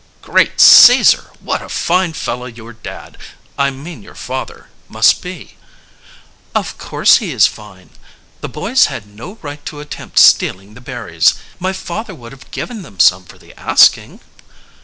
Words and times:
"Great 0.23 0.59
Caesar! 0.59 1.29
What 1.41 1.61
a 1.61 1.69
fine 1.69 2.13
fellow 2.13 2.47
your 2.47 2.73
dad 2.73 3.19
I 3.55 3.69
mean 3.69 4.01
your 4.01 4.15
father 4.15 4.69
must 4.89 5.21
be." 5.21 5.57
"Of 6.55 6.79
course 6.79 7.17
he 7.17 7.31
is 7.31 7.45
fine. 7.45 7.91
The 8.39 8.49
boys 8.49 8.85
had 8.87 9.05
no 9.05 9.37
right 9.43 9.63
to 9.67 9.79
attempt 9.79 10.17
stealing 10.17 10.73
the 10.73 10.81
berries. 10.81 11.35
My 11.59 11.71
father 11.71 12.15
would 12.15 12.31
have 12.31 12.49
given 12.49 12.81
them 12.81 12.99
some 12.99 13.25
for 13.25 13.37
the 13.37 13.53
asking." 13.59 14.21